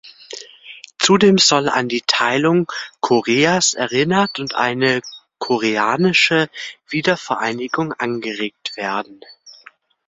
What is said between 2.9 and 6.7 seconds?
Koreas erinnert und eine koreanische